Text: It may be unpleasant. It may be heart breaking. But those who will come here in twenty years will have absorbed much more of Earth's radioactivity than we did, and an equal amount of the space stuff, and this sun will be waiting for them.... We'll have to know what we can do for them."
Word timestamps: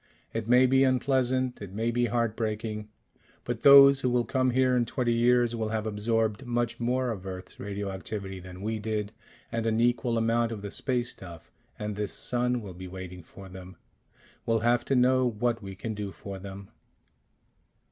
It 0.33 0.47
may 0.47 0.65
be 0.65 0.83
unpleasant. 0.83 1.61
It 1.61 1.73
may 1.73 1.91
be 1.91 2.05
heart 2.07 2.35
breaking. 2.35 2.89
But 3.43 3.61
those 3.61 3.99
who 3.99 4.09
will 4.09 4.25
come 4.25 4.49
here 4.49 4.75
in 4.75 4.85
twenty 4.85 5.13
years 5.13 5.55
will 5.55 5.69
have 5.69 5.85
absorbed 5.85 6.43
much 6.43 6.79
more 6.79 7.11
of 7.11 7.27
Earth's 7.27 7.59
radioactivity 7.59 8.39
than 8.39 8.63
we 8.63 8.79
did, 8.79 9.11
and 9.51 9.67
an 9.67 9.79
equal 9.79 10.17
amount 10.17 10.51
of 10.51 10.63
the 10.63 10.71
space 10.71 11.11
stuff, 11.11 11.51
and 11.77 11.95
this 11.95 12.13
sun 12.13 12.63
will 12.63 12.73
be 12.73 12.87
waiting 12.87 13.21
for 13.21 13.47
them.... 13.47 13.75
We'll 14.43 14.61
have 14.61 14.83
to 14.85 14.95
know 14.95 15.27
what 15.27 15.61
we 15.61 15.75
can 15.75 15.93
do 15.93 16.11
for 16.11 16.39
them." 16.39 16.69